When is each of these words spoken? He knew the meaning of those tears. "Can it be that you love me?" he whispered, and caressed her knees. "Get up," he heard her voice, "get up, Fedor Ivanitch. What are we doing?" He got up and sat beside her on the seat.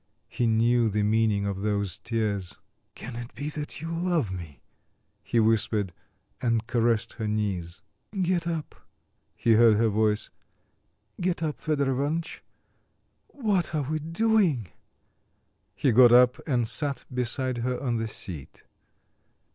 He 0.27 0.47
knew 0.47 0.89
the 0.89 1.03
meaning 1.03 1.45
of 1.45 1.61
those 1.61 1.99
tears. 1.99 2.57
"Can 2.95 3.15
it 3.15 3.35
be 3.35 3.49
that 3.49 3.81
you 3.81 3.91
love 3.91 4.31
me?" 4.31 4.59
he 5.21 5.39
whispered, 5.39 5.93
and 6.41 6.65
caressed 6.65 7.13
her 7.13 7.27
knees. 7.27 7.81
"Get 8.19 8.47
up," 8.47 8.73
he 9.35 9.51
heard 9.53 9.77
her 9.77 9.89
voice, 9.89 10.31
"get 11.21 11.43
up, 11.43 11.59
Fedor 11.59 11.91
Ivanitch. 11.91 12.41
What 13.27 13.75
are 13.75 13.83
we 13.91 13.99
doing?" 13.99 14.69
He 15.75 15.91
got 15.91 16.11
up 16.11 16.39
and 16.47 16.67
sat 16.67 17.05
beside 17.13 17.59
her 17.59 17.79
on 17.79 17.97
the 17.97 18.07
seat. 18.07 18.63